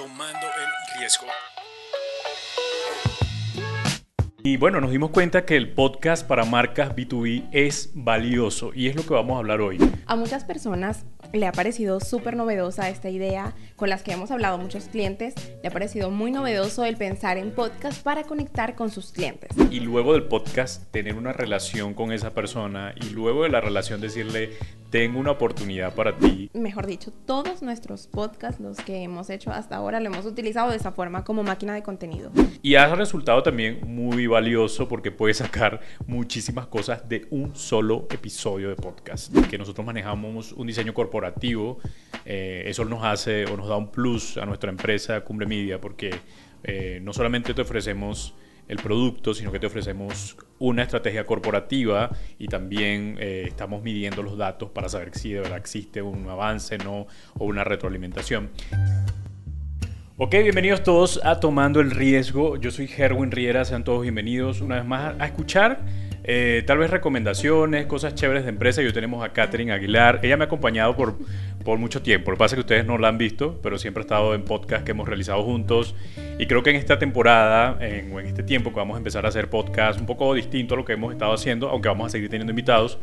tomando 0.00 0.46
el 0.46 0.98
riesgo. 0.98 1.26
Y 4.42 4.56
bueno, 4.56 4.80
nos 4.80 4.90
dimos 4.90 5.10
cuenta 5.10 5.44
que 5.44 5.54
el 5.54 5.74
podcast 5.74 6.26
para 6.26 6.46
marcas 6.46 6.96
B2B 6.96 7.50
es 7.52 7.90
valioso 7.92 8.70
y 8.74 8.86
es 8.86 8.96
lo 8.96 9.02
que 9.02 9.12
vamos 9.12 9.34
a 9.36 9.40
hablar 9.40 9.60
hoy. 9.60 9.76
A 10.06 10.16
muchas 10.16 10.44
personas 10.44 11.04
le 11.34 11.46
ha 11.46 11.52
parecido 11.52 12.00
súper 12.00 12.34
novedosa 12.34 12.88
esta 12.88 13.10
idea 13.10 13.54
con 13.76 13.90
las 13.90 14.02
que 14.02 14.12
hemos 14.12 14.30
hablado 14.30 14.56
muchos 14.56 14.84
clientes. 14.84 15.34
Le 15.62 15.68
ha 15.68 15.70
parecido 15.70 16.10
muy 16.10 16.30
novedoso 16.30 16.86
el 16.86 16.96
pensar 16.96 17.36
en 17.36 17.50
podcast 17.50 18.02
para 18.02 18.22
conectar 18.22 18.76
con 18.76 18.90
sus 18.90 19.12
clientes. 19.12 19.50
Y 19.70 19.80
luego 19.80 20.14
del 20.14 20.24
podcast 20.24 20.90
tener 20.90 21.16
una 21.16 21.34
relación 21.34 21.92
con 21.92 22.10
esa 22.10 22.30
persona 22.30 22.94
y 22.96 23.10
luego 23.10 23.42
de 23.42 23.50
la 23.50 23.60
relación 23.60 24.00
decirle, 24.00 24.56
tengo 24.90 25.20
una 25.20 25.30
oportunidad 25.30 25.94
para 25.94 26.16
ti. 26.16 26.50
Mejor 26.52 26.86
dicho, 26.86 27.12
todos 27.26 27.62
nuestros 27.62 28.08
podcasts, 28.08 28.60
los 28.60 28.78
que 28.78 29.02
hemos 29.02 29.30
hecho 29.30 29.50
hasta 29.50 29.76
ahora, 29.76 30.00
lo 30.00 30.06
hemos 30.06 30.26
utilizado 30.26 30.70
de 30.70 30.76
esa 30.76 30.92
forma 30.92 31.24
como 31.24 31.42
máquina 31.42 31.72
de 31.74 31.82
contenido. 31.82 32.30
Y 32.60 32.74
ha 32.74 32.94
resultado 32.94 33.42
también 33.42 33.80
muy 33.86 34.26
valioso 34.26 34.88
porque 34.88 35.12
puedes 35.12 35.38
sacar 35.38 35.80
muchísimas 36.06 36.66
cosas 36.66 37.08
de 37.08 37.26
un 37.30 37.54
solo 37.54 38.06
episodio 38.10 38.68
de 38.68 38.76
podcast. 38.76 39.34
Que 39.48 39.56
nosotros 39.56 39.86
manejamos 39.86 40.52
un 40.52 40.66
diseño 40.66 40.92
corporativo, 40.92 41.78
eh, 42.24 42.64
eso 42.66 42.84
nos 42.84 43.04
hace 43.04 43.44
o 43.46 43.56
nos 43.56 43.68
da 43.68 43.76
un 43.76 43.90
plus 43.90 44.36
a 44.36 44.44
nuestra 44.44 44.70
empresa 44.70 45.20
Cumbre 45.22 45.46
Media 45.46 45.80
porque 45.80 46.10
eh, 46.64 46.98
no 47.02 47.12
solamente 47.12 47.54
te 47.54 47.62
ofrecemos 47.62 48.34
el 48.70 48.76
producto, 48.78 49.34
sino 49.34 49.50
que 49.50 49.58
te 49.58 49.66
ofrecemos 49.66 50.36
una 50.60 50.84
estrategia 50.84 51.26
corporativa 51.26 52.08
y 52.38 52.46
también 52.46 53.16
eh, 53.18 53.44
estamos 53.48 53.82
midiendo 53.82 54.22
los 54.22 54.38
datos 54.38 54.70
para 54.70 54.88
saber 54.88 55.10
si 55.18 55.32
de 55.32 55.40
verdad 55.40 55.58
existe 55.58 56.00
un 56.00 56.28
avance 56.28 56.78
o 56.86 57.06
una 57.44 57.64
retroalimentación. 57.64 58.50
Ok, 60.18 60.30
bienvenidos 60.30 60.84
todos 60.84 61.20
a 61.24 61.40
Tomando 61.40 61.80
el 61.80 61.90
Riesgo. 61.90 62.58
Yo 62.58 62.70
soy 62.70 62.88
Herwin 62.96 63.32
Riera, 63.32 63.64
sean 63.64 63.82
todos 63.82 64.02
bienvenidos 64.02 64.60
una 64.60 64.76
vez 64.76 64.84
más 64.84 65.16
a 65.18 65.26
escuchar 65.26 65.80
eh, 66.24 66.62
tal 66.66 66.78
vez 66.78 66.90
recomendaciones, 66.90 67.86
cosas 67.86 68.14
chéveres 68.14 68.44
de 68.44 68.50
empresa. 68.50 68.82
Yo 68.82 68.92
tenemos 68.92 69.24
a 69.24 69.32
Catherine 69.32 69.72
Aguilar. 69.72 70.20
Ella 70.22 70.36
me 70.36 70.44
ha 70.44 70.46
acompañado 70.46 70.96
por, 70.96 71.16
por 71.64 71.78
mucho 71.78 72.02
tiempo. 72.02 72.30
Lo 72.30 72.36
que 72.36 72.38
pasa 72.38 72.54
es 72.54 72.56
que 72.56 72.60
ustedes 72.60 72.86
no 72.86 72.98
la 72.98 73.08
han 73.08 73.18
visto, 73.18 73.58
pero 73.62 73.78
siempre 73.78 74.02
ha 74.02 74.04
estado 74.04 74.34
en 74.34 74.42
podcast 74.42 74.84
que 74.84 74.92
hemos 74.92 75.08
realizado 75.08 75.42
juntos. 75.42 75.94
Y 76.38 76.46
creo 76.46 76.62
que 76.62 76.70
en 76.70 76.76
esta 76.76 76.98
temporada, 76.98 77.78
en, 77.80 78.18
en 78.18 78.26
este 78.26 78.42
tiempo 78.42 78.70
que 78.70 78.76
vamos 78.76 78.94
a 78.96 78.98
empezar 78.98 79.24
a 79.24 79.28
hacer 79.28 79.48
podcast 79.48 80.00
un 80.00 80.06
poco 80.06 80.34
distinto 80.34 80.74
a 80.74 80.76
lo 80.76 80.84
que 80.84 80.92
hemos 80.92 81.12
estado 81.12 81.32
haciendo, 81.32 81.68
aunque 81.68 81.88
vamos 81.88 82.06
a 82.06 82.10
seguir 82.10 82.28
teniendo 82.28 82.50
invitados, 82.50 82.98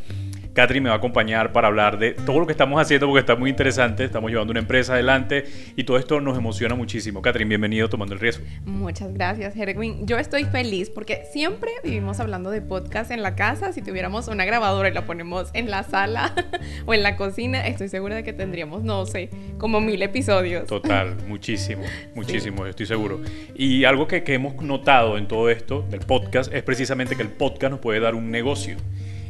Catherine 0.58 0.86
me 0.86 0.90
va 0.90 0.96
a 0.96 0.98
acompañar 0.98 1.52
para 1.52 1.68
hablar 1.68 2.00
de 2.00 2.14
todo 2.14 2.40
lo 2.40 2.48
que 2.48 2.52
estamos 2.52 2.82
haciendo 2.82 3.06
porque 3.06 3.20
está 3.20 3.36
muy 3.36 3.52
interesante. 3.52 4.04
Estamos 4.04 4.32
llevando 4.32 4.50
una 4.50 4.60
empresa 4.60 4.94
adelante 4.94 5.46
y 5.76 5.84
todo 5.84 6.00
esto 6.00 6.20
nos 6.20 6.36
emociona 6.36 6.74
muchísimo. 6.74 7.22
Catherine, 7.22 7.48
bienvenido 7.48 7.90
tomando 7.90 8.16
el 8.16 8.20
riesgo. 8.20 8.44
Muchas 8.66 9.14
gracias, 9.14 9.56
Herwin. 9.56 10.08
Yo 10.08 10.18
estoy 10.18 10.46
feliz 10.46 10.90
porque 10.90 11.26
siempre 11.32 11.70
vivimos 11.84 12.20
hablando 12.20 12.50
de 12.50 12.64
podcast 12.64 13.12
en 13.12 13.22
la 13.22 13.36
casa. 13.36 13.72
Si 13.72 13.84
tuviéramos 13.84 14.30
una 14.30 14.46
grabadora 14.46 14.90
y 14.90 14.94
la 14.94 15.06
ponemos 15.06 15.52
en 15.54 15.70
la 15.70 15.84
sala 15.84 16.34
o 16.88 16.94
en 16.96 17.04
la 17.04 17.18
cocina, 17.18 17.68
estoy 17.68 17.88
segura 17.88 18.16
de 18.16 18.24
que 18.24 18.34
tendríamos, 18.34 18.82
no 18.82 19.06
sé, 19.06 19.30
como 19.60 19.80
mil 19.80 20.02
episodios. 20.02 20.66
Total, 20.66 21.18
muchísimo, 21.28 21.84
muchísimo, 22.16 22.66
estoy 22.66 22.88
seguro. 22.88 23.22
Y 23.54 23.84
algo 23.84 24.08
que, 24.08 24.24
que 24.24 24.34
hemos 24.34 24.56
notado 24.64 25.20
en 25.20 25.28
todo 25.28 25.52
esto 25.52 25.86
del 25.92 26.00
podcast 26.00 26.52
es 26.52 26.64
precisamente 26.64 27.16
que 27.16 27.22
el 27.22 27.30
podcast 27.30 27.70
nos 27.70 27.80
puede 27.80 28.00
dar 28.00 28.16
un 28.16 28.32
negocio. 28.32 28.78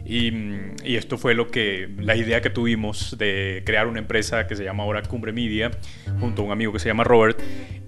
Y, 0.07 0.31
esto 0.95 1.17
fue 1.17 1.33
lo 1.33 1.49
que, 1.49 1.89
la 1.99 2.15
idea 2.15 2.39
que 2.41 2.49
tuvimos 2.49 3.17
de 3.17 3.61
crear 3.65 3.87
una 3.87 3.99
empresa 3.99 4.47
que 4.47 4.55
se 4.55 4.63
llama 4.63 4.83
ahora 4.83 5.03
Cumbre 5.03 5.33
Media, 5.33 5.71
junto 6.21 6.41
a 6.41 6.45
un 6.45 6.51
amigo 6.51 6.71
que 6.71 6.79
se 6.79 6.87
llama 6.87 7.03
Robert. 7.03 7.37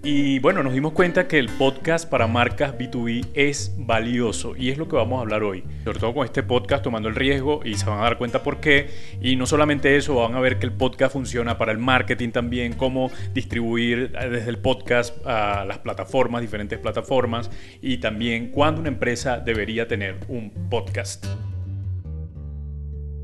Y 0.04 0.40
bueno, 0.40 0.62
nos 0.62 0.74
dimos 0.74 0.92
cuenta 0.92 1.28
que 1.28 1.40
el 1.40 1.48
podcast 1.48 2.10
para 2.10 2.28
marcas 2.28 2.78
B2B 2.78 3.28
es 3.34 3.74
valioso 3.78 4.56
y 4.56 4.70
es 4.70 4.78
lo 4.78 4.90
que 4.90 4.98
vamos 4.98 5.20
a 5.20 5.22
hablar 5.22 5.44
hoy. 5.44 5.64
Sobre 5.86 6.00
todo 6.00 6.14
con 6.14 6.26
este 6.26 6.44
podcast 6.44 6.84
tomando 6.84 7.08
el 7.08 7.16
riesgo 7.16 7.62
y 7.64 7.76
se 7.76 7.86
van 7.86 8.00
a 8.00 8.04
dar 8.04 8.18
cuenta 8.18 8.44
por 8.44 8.60
qué. 8.60 8.90
Y 9.22 9.38
no 9.38 9.46
solamente 9.46 9.96
eso, 9.96 10.16
van 10.16 10.36
a 10.36 10.42
ver 10.42 10.60
que 10.60 10.66
el 10.66 10.74
podcast 10.74 11.14
funciona 11.14 11.58
para 11.58 11.72
el 11.72 11.78
marketing 11.78 12.32
también, 12.32 12.74
cómo 12.74 13.12
distribuir 13.34 14.12
desde 14.12 14.50
el 14.50 14.58
podcast 14.58 15.26
a 15.26 15.64
las 15.66 15.80
plataformas, 15.80 16.42
diferentes 16.42 16.80
plataformas 16.80 17.50
y 17.82 17.98
también 17.98 18.52
cuándo 18.52 18.82
una 18.82 18.90
empresa 18.90 19.40
debería 19.40 19.88
tener 19.88 20.18
un 20.28 20.52
podcast. 20.70 21.26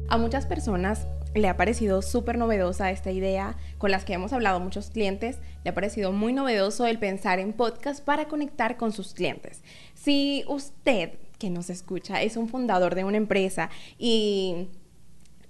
A 0.08 0.18
muchas 0.18 0.46
personas 0.46 1.08
le 1.34 1.48
ha 1.48 1.58
parecido 1.58 2.02
súper 2.02 2.38
novedosa 2.38 2.92
esta 2.92 3.12
idea, 3.12 3.58
con 3.80 3.90
las 3.90 4.06
que 4.06 4.14
hemos 4.14 4.34
hablado 4.34 4.60
muchos 4.60 4.92
clientes, 4.92 5.40
le 5.64 5.72
ha 5.72 5.74
parecido 5.74 6.12
muy 6.12 6.32
novedoso 6.32 6.86
el 6.86 7.00
pensar 7.00 7.40
en 7.40 7.54
podcast 7.54 8.04
para 8.04 8.28
conectar 8.28 8.78
con 8.78 8.92
sus 8.92 9.14
clientes. 9.14 9.64
Si 9.96 10.46
usted 10.48 11.14
que 11.40 11.50
nos 11.50 11.70
escucha 11.70 12.22
es 12.22 12.38
un 12.38 12.48
fundador 12.48 12.96
de 12.96 13.04
una 13.04 13.18
empresa 13.18 13.70
y 13.98 14.70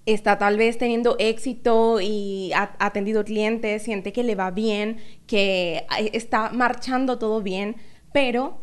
está 0.05 0.37
tal 0.37 0.57
vez 0.57 0.77
teniendo 0.77 1.17
éxito 1.19 1.99
y 2.01 2.51
ha 2.53 2.75
atendido 2.79 3.25
clientes, 3.25 3.83
siente 3.83 4.13
que 4.13 4.23
le 4.23 4.35
va 4.35 4.51
bien, 4.51 4.97
que 5.27 5.85
está 6.13 6.49
marchando 6.51 7.19
todo 7.19 7.41
bien, 7.41 7.75
pero 8.13 8.59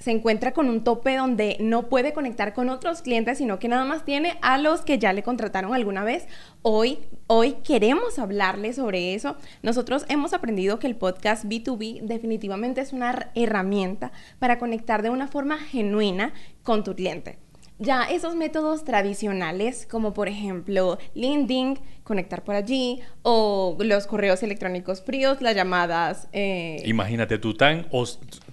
se 0.00 0.10
encuentra 0.10 0.52
con 0.52 0.68
un 0.68 0.82
tope 0.82 1.14
donde 1.14 1.56
no 1.60 1.88
puede 1.88 2.12
conectar 2.12 2.54
con 2.54 2.70
otros 2.70 3.02
clientes, 3.02 3.38
sino 3.38 3.58
que 3.58 3.68
nada 3.68 3.84
más 3.84 4.04
tiene 4.04 4.38
a 4.40 4.58
los 4.58 4.80
que 4.80 4.98
ya 4.98 5.12
le 5.12 5.22
contrataron 5.22 5.74
alguna 5.74 6.02
vez. 6.02 6.26
Hoy, 6.62 6.98
hoy 7.26 7.56
queremos 7.62 8.18
hablarle 8.18 8.72
sobre 8.72 9.14
eso. 9.14 9.36
Nosotros 9.62 10.06
hemos 10.08 10.32
aprendido 10.32 10.78
que 10.78 10.86
el 10.86 10.96
podcast 10.96 11.44
B2B 11.44 12.00
definitivamente 12.00 12.80
es 12.80 12.92
una 12.94 13.30
herramienta 13.34 14.10
para 14.38 14.58
conectar 14.58 15.02
de 15.02 15.10
una 15.10 15.28
forma 15.28 15.58
genuina 15.58 16.32
con 16.62 16.82
tu 16.82 16.94
cliente. 16.94 17.38
Ya 17.78 18.04
esos 18.04 18.36
métodos 18.36 18.84
tradicionales, 18.84 19.86
como 19.86 20.12
por 20.12 20.28
ejemplo 20.28 20.98
LinkedIn, 21.14 21.78
conectar 22.04 22.42
por 22.42 22.54
allí, 22.54 23.00
o 23.22 23.76
los 23.80 24.06
correos 24.06 24.42
electrónicos 24.42 25.02
fríos, 25.02 25.40
las 25.40 25.54
llamadas... 25.54 26.28
Eh, 26.32 26.82
Imagínate, 26.84 27.38
tú 27.38 27.54
tan... 27.54 27.86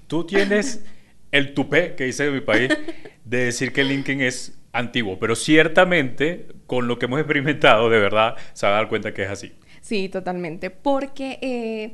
Tú 0.08 0.25
tienes 0.25 0.85
el 1.37 1.53
tupé 1.53 1.95
que 1.95 2.05
dice 2.05 2.29
mi 2.31 2.41
país 2.41 2.69
de 3.25 3.45
decir 3.45 3.73
que 3.73 3.83
LinkedIn 3.83 4.21
es 4.21 4.57
antiguo, 4.71 5.17
pero 5.19 5.35
ciertamente 5.35 6.47
con 6.65 6.87
lo 6.87 6.99
que 6.99 7.05
hemos 7.05 7.19
experimentado, 7.19 7.89
de 7.89 7.99
verdad, 7.99 8.35
se 8.53 8.65
va 8.67 8.73
a 8.73 8.75
dar 8.75 8.89
cuenta 8.89 9.13
que 9.13 9.23
es 9.23 9.29
así. 9.29 9.53
Sí, 9.81 10.09
totalmente, 10.09 10.69
porque 10.69 11.39
eh, 11.41 11.93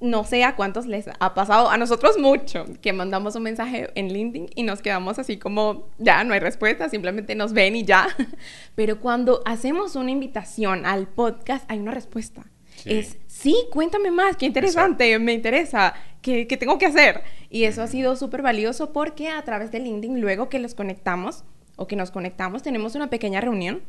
no 0.00 0.24
sé 0.24 0.44
a 0.44 0.56
cuántos 0.56 0.86
les 0.86 1.08
ha 1.18 1.34
pasado, 1.34 1.70
a 1.70 1.76
nosotros 1.76 2.18
mucho, 2.18 2.64
que 2.80 2.92
mandamos 2.92 3.36
un 3.36 3.42
mensaje 3.42 3.90
en 3.94 4.12
LinkedIn 4.12 4.50
y 4.54 4.62
nos 4.62 4.82
quedamos 4.82 5.18
así 5.18 5.38
como, 5.38 5.88
ya 5.98 6.24
no 6.24 6.34
hay 6.34 6.40
respuesta, 6.40 6.88
simplemente 6.88 7.34
nos 7.34 7.52
ven 7.52 7.76
y 7.76 7.84
ya, 7.84 8.08
pero 8.74 9.00
cuando 9.00 9.42
hacemos 9.44 9.96
una 9.96 10.10
invitación 10.10 10.84
al 10.86 11.08
podcast 11.08 11.70
hay 11.70 11.78
una 11.78 11.92
respuesta. 11.92 12.44
Es, 12.84 13.16
sí, 13.26 13.56
cuéntame 13.70 14.10
más, 14.10 14.36
qué 14.36 14.46
interesante, 14.46 15.18
me 15.18 15.32
interesa, 15.32 15.94
¿qué, 16.22 16.46
¿qué, 16.46 16.56
tengo 16.56 16.78
que 16.78 16.86
hacer? 16.86 17.22
Y 17.50 17.64
eso 17.64 17.82
ha 17.82 17.86
sido 17.86 18.16
súper 18.16 18.42
valioso 18.42 18.92
porque 18.92 19.28
a 19.28 19.42
través 19.42 19.70
de 19.72 19.80
LinkedIn, 19.80 20.20
luego 20.20 20.48
que 20.48 20.58
los 20.58 20.74
conectamos 20.74 21.44
o 21.76 21.86
que 21.86 21.96
nos 21.96 22.10
conectamos, 22.10 22.62
tenemos 22.62 22.94
una 22.94 23.10
pequeña 23.10 23.40
reunión 23.40 23.82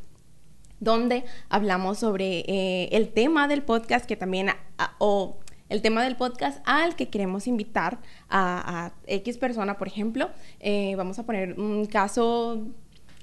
donde 0.80 1.26
hablamos 1.50 2.00
sobre 2.00 2.40
eh, 2.48 2.90
el 2.92 3.10
tema 3.10 3.48
del 3.48 3.64
podcast 3.64 4.06
que 4.06 4.16
también, 4.16 4.50
o 5.00 5.38
el 5.70 5.82
tema 5.82 6.04
del 6.04 6.16
podcast 6.16 6.62
al 6.66 6.96
que 6.96 7.10
queremos 7.10 7.48
invitar 7.48 8.00
a, 8.30 8.94
X 9.08 9.38
persona, 9.38 9.78
por 9.78 9.88
ejemplo. 9.88 10.30
Eh, 10.60 10.96
vamos 10.96 11.20
a 11.20 11.26
poner 11.26 11.60
un 11.60 11.86
caso 11.86 12.68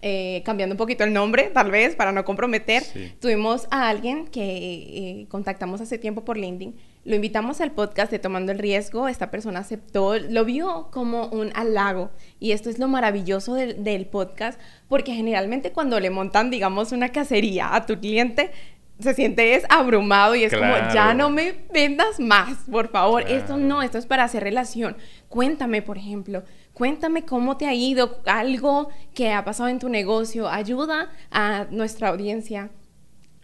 eh, 0.07 0.43
cambiando 0.45 0.75
un 0.75 0.77
poquito 0.77 1.03
el 1.03 1.15
nombre, 1.15 1.45
tal 1.45 1.71
vez, 1.71 1.97
para 1.97 2.13
no 2.13 2.27
comprometer, 2.27 2.83
tuvimos 3.21 3.67
a 3.71 3.89
alguien 3.89 4.27
que 4.27 4.43
eh, 4.43 5.27
contactamos 5.31 5.81
hace 5.81 5.97
tiempo 5.97 6.27
por 6.27 6.37
LinkedIn, 6.37 6.77
lo 7.07 7.15
invitamos 7.15 7.63
al 7.63 7.71
podcast 7.71 8.13
de 8.13 8.19
Tomando 8.19 8.53
el 8.53 8.59
Riesgo, 8.59 9.09
esta 9.09 9.31
persona 9.31 9.61
aceptó, 9.61 10.19
lo 10.19 10.45
vio 10.45 10.89
como 10.91 11.29
un 11.29 11.53
halago. 11.55 12.11
Y 12.39 12.53
esto 12.53 12.69
es 12.69 12.79
lo 12.79 12.87
maravilloso 12.87 13.55
del, 13.55 14.07
podcast, 14.07 14.61
porque 14.89 15.15
generalmente 15.15 15.73
cuando 15.73 15.99
le 15.99 16.11
montan, 16.11 16.51
digamos, 16.51 16.93
una 16.93 17.09
cacería 17.09 17.75
a 17.75 17.87
tu 17.87 17.99
cliente, 17.99 18.51
se 18.99 19.15
siente 19.15 19.55
es 19.55 19.65
abrumado 19.71 20.35
y 20.35 20.45
es 20.45 20.53
como, 20.53 20.75
ya 20.93 21.15
no 21.15 21.31
me 21.31 21.55
vendas 21.73 22.21
más, 22.21 22.59
por 22.71 22.91
favor. 22.91 23.23
Esto 23.27 23.57
no, 23.57 23.81
esto 23.81 23.97
es 23.97 24.05
para 24.05 24.25
hacer 24.25 24.43
relación. 24.43 24.99
Cuéntame, 25.31 25.81
por 25.81 25.97
ejemplo, 25.97 26.45
Cuéntame 26.75 27.25
cómo 27.25 27.57
te 27.57 27.67
ha 27.67 27.75
ido, 27.75 28.21
algo 28.27 28.89
que 29.15 29.33
ha 29.33 29.45
pasado 29.45 29.69
en 29.69 29.79
tu 29.79 29.89
negocio. 29.89 30.49
Ayuda 30.49 31.09
a 31.31 31.67
nuestra 31.71 32.09
audiencia 32.09 32.71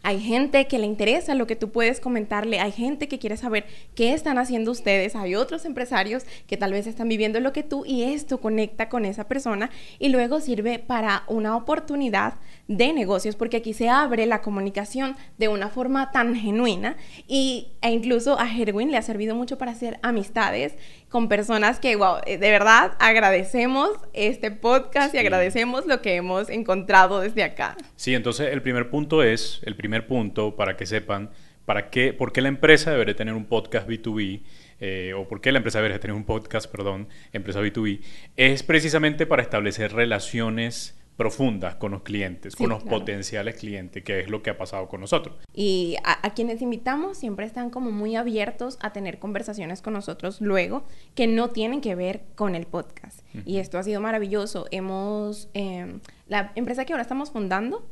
Hay 0.02 0.18
gente 0.18 0.66
que 0.66 0.78
le 0.78 0.86
interesa 0.86 1.34
lo 1.34 1.46
que 1.46 1.56
tú 1.56 1.70
puedes 1.72 2.00
comentarle, 2.00 2.58
hay 2.58 2.72
gente 2.72 3.06
que 3.06 3.18
quiere 3.18 3.36
saber 3.36 3.66
qué 3.94 4.14
están 4.14 4.38
haciendo 4.38 4.70
ustedes, 4.70 5.14
hay 5.14 5.34
otros 5.34 5.66
empresarios 5.66 6.24
que 6.46 6.56
tal 6.56 6.72
vez 6.72 6.86
están 6.86 7.06
viviendo 7.06 7.38
lo 7.38 7.52
que 7.52 7.62
tú 7.62 7.84
y 7.84 8.04
esto 8.04 8.40
conecta 8.40 8.88
con 8.88 9.04
esa 9.04 9.28
persona 9.28 9.68
y 9.98 10.08
luego 10.08 10.40
sirve 10.40 10.78
para 10.78 11.24
una 11.28 11.54
oportunidad 11.54 12.34
de 12.66 12.94
negocios 12.94 13.36
porque 13.36 13.58
aquí 13.58 13.74
se 13.74 13.90
abre 13.90 14.24
la 14.24 14.40
comunicación 14.40 15.16
de 15.36 15.48
una 15.48 15.68
forma 15.68 16.10
tan 16.12 16.34
genuina 16.34 16.96
y, 17.28 17.72
e 17.82 17.90
incluso 17.90 18.40
a 18.40 18.48
Herwin 18.50 18.90
le 18.90 18.96
ha 18.96 19.02
servido 19.02 19.34
mucho 19.34 19.58
para 19.58 19.72
hacer 19.72 19.98
amistades 20.02 20.76
con 21.10 21.28
personas 21.28 21.80
que, 21.80 21.96
wow, 21.96 22.18
eh, 22.24 22.38
de 22.38 22.50
verdad 22.50 22.92
agradecemos 23.00 23.90
este 24.14 24.50
podcast 24.52 25.14
y 25.14 25.18
agradecemos 25.18 25.84
lo 25.86 26.00
que 26.00 26.14
hemos 26.14 26.48
encontrado 26.48 27.20
desde 27.20 27.42
acá. 27.42 27.76
Sí, 27.96 28.14
entonces 28.14 28.52
el 28.52 28.62
primer 28.62 28.88
punto 28.88 29.22
es, 29.22 29.60
el 29.64 29.76
primer 29.76 30.06
punto 30.06 30.54
para 30.54 30.76
que 30.76 30.86
sepan, 30.86 31.30
para 31.66 31.90
qué, 31.90 32.12
por 32.12 32.32
qué 32.32 32.40
la 32.40 32.48
empresa 32.48 32.92
debería 32.92 33.16
tener 33.16 33.34
un 33.34 33.44
podcast 33.44 33.86
B2B. 33.88 34.42
Eh, 34.82 35.12
o 35.14 35.28
por 35.28 35.42
qué 35.42 35.52
la 35.52 35.58
empresa 35.58 35.76
debería 35.78 36.00
tener 36.00 36.16
un 36.16 36.24
podcast, 36.24 36.70
perdón, 36.70 37.08
empresa 37.34 37.60
B2B, 37.60 38.00
es 38.38 38.62
precisamente 38.62 39.26
para 39.26 39.42
establecer 39.42 39.92
relaciones 39.92 40.98
profundas 41.20 41.74
con 41.74 41.92
los 41.92 42.00
clientes, 42.00 42.56
con 42.56 42.70
los 42.70 42.82
potenciales 42.82 43.56
clientes, 43.56 44.02
que 44.02 44.20
es 44.20 44.30
lo 44.30 44.42
que 44.42 44.48
ha 44.48 44.56
pasado 44.56 44.88
con 44.88 45.02
nosotros. 45.02 45.36
Y 45.52 45.98
a, 46.02 46.32
quienes 46.32 46.62
invitamos 46.62 47.18
siempre 47.18 47.44
están 47.44 47.68
como 47.68 47.90
muy 47.90 48.16
abiertos 48.16 48.78
a 48.80 48.94
tener 48.94 49.18
conversaciones 49.18 49.82
con 49.82 49.92
nosotros 49.92 50.40
luego 50.40 50.86
que 51.14 51.26
no 51.26 51.50
tienen 51.50 51.82
que 51.82 51.94
ver 51.94 52.22
con 52.36 52.54
el 52.54 52.64
podcast. 52.64 53.20
Y 53.44 53.58
esto 53.58 53.76
ha 53.76 53.82
sido 53.82 54.00
maravilloso. 54.00 54.64
Hemos, 54.70 55.50
em, 55.52 56.00
la 56.26 56.52
empresa 56.54 56.86
que 56.86 56.94
ahora 56.94 57.02
estamos 57.02 57.30
fundando, 57.30 57.86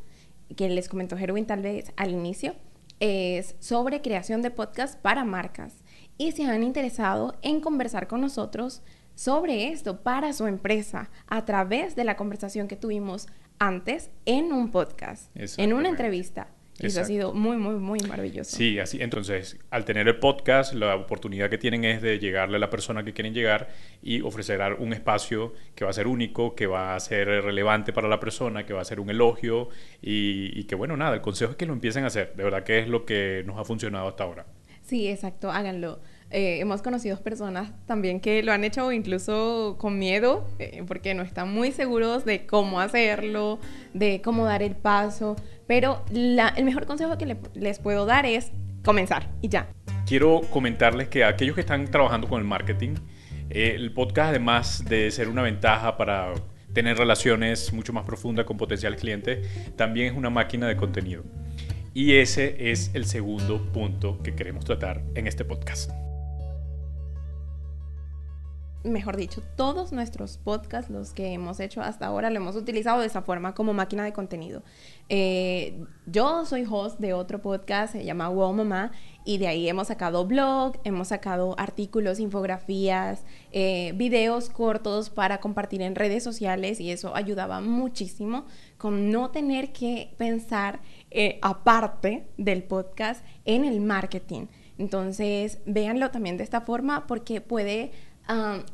que 0.56 0.70
les 0.70 0.88
comentó 0.88 1.18
Herwin 1.18 1.44
tal 1.44 1.60
vez 1.60 1.92
al 1.96 2.12
inicio, 2.12 2.54
es 2.98 3.56
sobre 3.58 4.00
creación 4.00 4.40
de 4.40 4.50
podcast 4.50 4.98
para 5.02 5.26
marcas. 5.26 5.74
Y 6.18 6.32
se 6.32 6.44
han 6.44 6.64
interesado 6.64 7.36
en 7.42 7.60
conversar 7.60 8.08
con 8.08 8.20
nosotros 8.20 8.82
sobre 9.14 9.68
esto 9.68 10.02
para 10.02 10.32
su 10.32 10.46
empresa 10.46 11.10
a 11.28 11.44
través 11.44 11.94
de 11.94 12.04
la 12.04 12.16
conversación 12.16 12.66
que 12.66 12.76
tuvimos 12.76 13.28
antes 13.60 14.10
en 14.26 14.52
un 14.52 14.70
podcast, 14.70 15.30
en 15.34 15.72
una 15.72 15.88
entrevista. 15.88 16.48
Y 16.80 16.86
eso 16.86 17.00
ha 17.00 17.04
sido 17.04 17.34
muy, 17.34 17.56
muy, 17.56 17.74
muy 17.74 17.98
maravilloso. 18.00 18.56
Sí, 18.56 18.78
así. 18.78 19.02
Entonces, 19.02 19.58
al 19.70 19.84
tener 19.84 20.06
el 20.06 20.18
podcast, 20.18 20.74
la 20.74 20.94
oportunidad 20.94 21.50
que 21.50 21.58
tienen 21.58 21.84
es 21.84 22.00
de 22.02 22.20
llegarle 22.20 22.56
a 22.56 22.60
la 22.60 22.70
persona 22.70 23.04
que 23.04 23.12
quieren 23.12 23.34
llegar 23.34 23.68
y 24.00 24.20
ofrecer 24.20 24.60
un 24.78 24.92
espacio 24.92 25.54
que 25.74 25.84
va 25.84 25.90
a 25.90 25.94
ser 25.94 26.06
único, 26.06 26.54
que 26.54 26.68
va 26.68 26.94
a 26.94 27.00
ser 27.00 27.26
relevante 27.26 27.92
para 27.92 28.06
la 28.06 28.20
persona, 28.20 28.64
que 28.64 28.74
va 28.74 28.82
a 28.82 28.84
ser 28.84 29.00
un 29.00 29.10
elogio 29.10 29.70
y, 30.00 30.52
y 30.58 30.64
que, 30.64 30.76
bueno, 30.76 30.96
nada, 30.96 31.14
el 31.14 31.20
consejo 31.20 31.52
es 31.52 31.56
que 31.56 31.66
lo 31.66 31.72
empiecen 31.72 32.04
a 32.04 32.08
hacer. 32.08 32.34
De 32.36 32.44
verdad 32.44 32.62
que 32.62 32.78
es 32.78 32.88
lo 32.88 33.04
que 33.04 33.42
nos 33.44 33.58
ha 33.58 33.64
funcionado 33.64 34.06
hasta 34.06 34.22
ahora. 34.22 34.46
Sí, 34.88 35.06
exacto, 35.06 35.50
háganlo. 35.50 36.00
Eh, 36.30 36.60
hemos 36.60 36.80
conocido 36.80 37.18
personas 37.18 37.70
también 37.84 38.20
que 38.20 38.42
lo 38.42 38.52
han 38.52 38.64
hecho 38.64 38.90
incluso 38.90 39.76
con 39.78 39.98
miedo, 39.98 40.48
eh, 40.58 40.82
porque 40.86 41.12
no 41.12 41.22
están 41.22 41.52
muy 41.52 41.72
seguros 41.72 42.24
de 42.24 42.46
cómo 42.46 42.80
hacerlo, 42.80 43.58
de 43.92 44.22
cómo 44.22 44.46
dar 44.46 44.62
el 44.62 44.74
paso, 44.74 45.36
pero 45.66 46.04
el 46.10 46.64
mejor 46.64 46.86
consejo 46.86 47.18
que 47.18 47.36
les 47.54 47.78
puedo 47.80 48.06
dar 48.06 48.24
es 48.24 48.50
comenzar 48.82 49.28
y 49.42 49.50
ya. 49.50 49.68
Quiero 50.06 50.40
comentarles 50.50 51.08
que 51.08 51.22
aquellos 51.22 51.54
que 51.54 51.60
están 51.60 51.90
trabajando 51.90 52.26
con 52.26 52.40
el 52.40 52.46
marketing, 52.46 52.94
eh, 53.50 53.72
el 53.74 53.92
podcast 53.92 54.30
además 54.30 54.84
de 54.86 55.10
ser 55.10 55.28
una 55.28 55.42
ventaja 55.42 55.98
para 55.98 56.32
tener 56.72 56.96
relaciones 56.96 57.74
mucho 57.74 57.92
más 57.92 58.06
profundas 58.06 58.46
con 58.46 58.56
potenciales 58.56 58.98
clientes, 58.98 59.46
también 59.76 60.12
es 60.12 60.18
una 60.18 60.30
máquina 60.30 60.66
de 60.66 60.76
contenido. 60.76 61.24
Y 61.98 62.14
ese 62.14 62.70
es 62.70 62.92
el 62.94 63.06
segundo 63.06 63.60
punto 63.72 64.22
que 64.22 64.36
queremos 64.36 64.64
tratar 64.64 65.02
en 65.16 65.26
este 65.26 65.44
podcast 65.44 65.90
mejor 68.84 69.16
dicho, 69.16 69.42
todos 69.56 69.92
nuestros 69.92 70.38
podcasts, 70.38 70.90
los 70.90 71.12
que 71.12 71.32
hemos 71.32 71.60
hecho 71.60 71.80
hasta 71.80 72.06
ahora, 72.06 72.30
lo 72.30 72.36
hemos 72.36 72.56
utilizado 72.56 73.00
de 73.00 73.06
esa 73.06 73.22
forma 73.22 73.54
como 73.54 73.72
máquina 73.72 74.04
de 74.04 74.12
contenido. 74.12 74.62
Eh, 75.08 75.84
yo 76.06 76.44
soy 76.46 76.66
host 76.68 76.98
de 76.98 77.12
otro 77.12 77.40
podcast, 77.40 77.92
se 77.92 78.04
llama 78.04 78.28
Wow 78.28 78.52
Mamá, 78.52 78.92
y 79.24 79.38
de 79.38 79.48
ahí 79.48 79.68
hemos 79.68 79.88
sacado 79.88 80.26
blog, 80.26 80.78
hemos 80.84 81.08
sacado 81.08 81.54
artículos, 81.58 82.18
infografías, 82.18 83.24
eh, 83.52 83.92
videos 83.96 84.48
cortos 84.48 85.10
para 85.10 85.38
compartir 85.38 85.82
en 85.82 85.94
redes 85.94 86.22
sociales, 86.22 86.80
y 86.80 86.90
eso 86.90 87.14
ayudaba 87.14 87.60
muchísimo 87.60 88.46
con 88.76 89.10
no 89.10 89.30
tener 89.30 89.72
que 89.72 90.14
pensar 90.18 90.80
eh, 91.10 91.38
aparte 91.42 92.26
del 92.36 92.62
podcast 92.62 93.24
en 93.44 93.64
el 93.64 93.80
marketing. 93.80 94.46
Entonces, 94.78 95.58
véanlo 95.66 96.10
también 96.10 96.36
de 96.36 96.44
esta 96.44 96.60
forma 96.60 97.06
porque 97.06 97.40
puede 97.40 97.92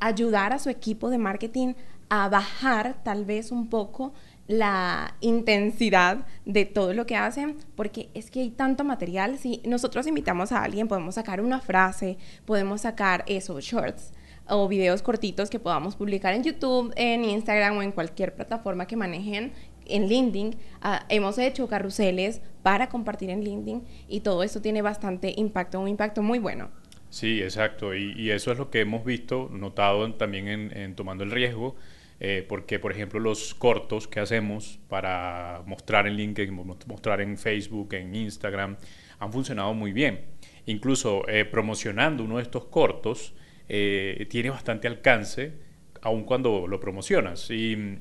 ayudar 0.00 0.52
a 0.52 0.58
su 0.58 0.68
equipo 0.68 1.10
de 1.10 1.18
marketing 1.18 1.74
a 2.08 2.28
bajar 2.28 3.02
tal 3.04 3.24
vez 3.24 3.52
un 3.52 3.68
poco 3.68 4.12
la 4.46 5.16
intensidad 5.20 6.26
de 6.44 6.64
todo 6.64 6.92
lo 6.92 7.06
que 7.06 7.16
hacen, 7.16 7.56
porque 7.76 8.10
es 8.14 8.30
que 8.30 8.40
hay 8.40 8.50
tanto 8.50 8.84
material. 8.84 9.38
Si 9.38 9.62
nosotros 9.64 10.06
invitamos 10.06 10.52
a 10.52 10.62
alguien, 10.62 10.88
podemos 10.88 11.14
sacar 11.14 11.40
una 11.40 11.60
frase, 11.60 12.18
podemos 12.44 12.82
sacar 12.82 13.24
esos 13.26 13.64
shorts 13.64 14.12
o 14.46 14.68
videos 14.68 15.00
cortitos 15.00 15.48
que 15.48 15.58
podamos 15.58 15.96
publicar 15.96 16.34
en 16.34 16.42
YouTube, 16.42 16.92
en 16.96 17.24
Instagram 17.24 17.78
o 17.78 17.82
en 17.82 17.92
cualquier 17.92 18.34
plataforma 18.34 18.86
que 18.86 18.96
manejen 18.96 19.52
en 19.86 20.08
LinkedIn. 20.08 20.56
Ah, 20.82 21.06
hemos 21.08 21.38
hecho 21.38 21.68
carruseles 21.68 22.40
para 22.62 22.88
compartir 22.88 23.30
en 23.30 23.44
LinkedIn 23.44 23.82
y 24.08 24.20
todo 24.20 24.42
esto 24.42 24.60
tiene 24.60 24.82
bastante 24.82 25.34
impacto, 25.36 25.80
un 25.80 25.88
impacto 25.88 26.22
muy 26.22 26.38
bueno. 26.38 26.70
Sí, 27.10 27.40
exacto. 27.42 27.94
Y, 27.94 28.30
eso 28.30 28.50
es 28.50 28.58
lo 28.58 28.70
que 28.70 28.80
hemos 28.80 29.04
visto, 29.04 29.48
notado 29.52 30.12
también 30.14 30.48
en, 30.48 30.96
Tomando 30.96 31.22
el 31.22 31.30
Riesgo, 31.30 31.76
eh, 32.18 32.44
porque, 32.48 32.80
por 32.80 32.90
ejemplo, 32.90 33.20
los 33.20 33.54
cortos 33.54 34.08
que 34.08 34.18
hacemos 34.18 34.80
para 34.88 35.62
mostrar 35.66 36.08
en 36.08 36.16
LinkedIn, 36.16 36.52
mostrar 36.86 37.20
en 37.20 37.38
Facebook, 37.38 37.94
en 37.94 38.16
Instagram, 38.16 38.76
han 39.20 39.32
funcionado 39.32 39.74
muy 39.74 39.92
bien. 39.92 40.24
Incluso 40.66 41.28
eh, 41.28 41.44
promocionando 41.44 42.24
uno 42.24 42.38
de 42.38 42.42
estos 42.42 42.64
cortos, 42.64 43.34
eh, 43.68 44.26
tiene 44.28 44.50
bastante 44.50 44.88
alcance, 44.88 45.52
aun 46.00 46.24
cuando 46.24 46.66
lo 46.66 46.80
promocionas. 46.80 47.48
Y, 47.50 47.98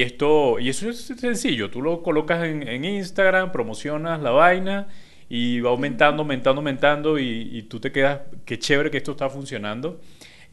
esto, 0.00 0.58
y 0.58 0.70
eso 0.70 0.88
es 0.88 1.04
sencillo, 1.04 1.70
tú 1.70 1.82
lo 1.82 2.02
colocas 2.02 2.46
en, 2.46 2.66
en 2.66 2.86
Instagram, 2.86 3.52
promocionas 3.52 4.22
la 4.22 4.30
vaina 4.30 4.88
y 5.34 5.60
va 5.60 5.70
aumentando, 5.70 6.20
aumentando, 6.20 6.60
aumentando 6.60 7.18
y, 7.18 7.62
tú 7.62 7.80
te 7.80 7.90
quedas, 7.90 8.20
qué 8.44 8.58
chévere 8.58 8.90
que 8.90 8.98
esto 8.98 9.12
está 9.12 9.30
funcionando. 9.30 9.98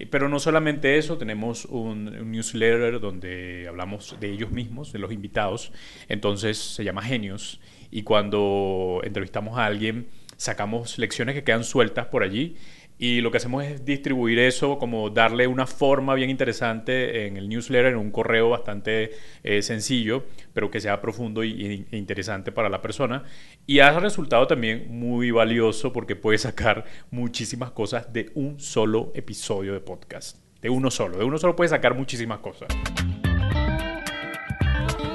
Pero 0.10 0.30
no 0.30 0.40
solamente 0.40 0.98
eso, 0.98 1.18
tenemos 1.18 1.66
un, 1.66 2.32
newsletter 2.32 3.02
donde 3.02 3.66
hablamos 3.68 4.16
de 4.22 4.32
ellos 4.32 4.52
mismos, 4.52 4.94
de 4.94 5.00
los 5.00 5.12
invitados. 5.12 5.74
Entonces 6.08 6.58
se 6.58 6.86
llama 6.86 7.02
Genios. 7.02 7.60
Y 7.92 8.04
cuando 8.04 9.02
entrevistamos 9.04 9.58
a 9.58 9.66
alguien, 9.66 10.08
sacamos 10.38 10.98
lecciones 10.98 11.36
que 11.36 11.44
quedan 11.44 11.66
sueltas 11.66 12.06
por 12.06 12.24
allí 12.24 12.56
y 13.02 13.22
lo 13.22 13.32
que 13.32 13.38
hacemos 13.38 13.64
es 13.64 13.86
distribuir 13.86 14.40
eso, 14.40 14.78
como 14.78 15.10
darle 15.10 15.48
una 15.48 15.66
forma 15.66 16.14
bien 16.16 16.30
interesante 16.30 17.26
en 17.26 17.38
el 17.38 17.48
newsletter, 17.48 17.94
en 17.94 17.98
un 17.98 18.12
correo 18.12 18.50
bastante 18.50 19.12
eh, 19.42 19.62
sencillo, 19.62 20.26
pero 20.54 20.70
que 20.70 20.82
sea 20.82 21.00
profundo 21.00 21.42
e 21.42 21.86
interesante 21.92 22.52
para 22.52 22.68
la 22.68 22.82
persona. 22.82 23.24
Y 23.66 23.80
ha 23.80 23.98
resultado 24.02 24.48
también 24.48 24.88
muy 24.90 25.32
valioso 25.32 25.94
porque 25.94 26.18
puede 26.18 26.38
sacar 26.38 26.84
muchísimas 27.10 27.72
cosas 27.72 28.12
de 28.12 28.32
un 28.36 28.60
solo 28.60 29.14
episodio 29.16 29.72
de 29.72 29.80
podcast. 29.80 30.38
De 30.62 30.70
uno 30.70 30.92
solo, 30.92 31.20
de 31.20 31.24
uno 31.24 31.38
solo 31.38 31.56
puede 31.56 31.70
sacar 31.70 31.96
muchísimas 31.96 32.40
cosas. 32.40 32.68